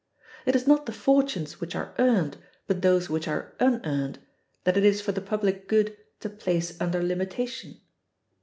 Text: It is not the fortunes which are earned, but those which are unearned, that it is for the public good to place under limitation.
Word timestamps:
It 0.47 0.55
is 0.55 0.65
not 0.65 0.87
the 0.87 0.91
fortunes 0.93 1.61
which 1.61 1.75
are 1.75 1.93
earned, 1.99 2.37
but 2.65 2.81
those 2.81 3.07
which 3.07 3.27
are 3.27 3.53
unearned, 3.59 4.17
that 4.63 4.75
it 4.75 4.83
is 4.83 4.99
for 4.99 5.11
the 5.11 5.21
public 5.21 5.67
good 5.67 5.95
to 6.21 6.27
place 6.31 6.75
under 6.81 7.03
limitation. 7.03 7.79